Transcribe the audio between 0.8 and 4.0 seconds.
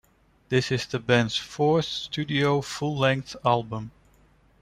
the band's fourth studio full-length album.